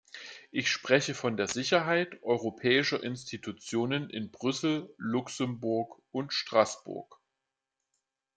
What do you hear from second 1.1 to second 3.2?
von der Sicherheit europäischer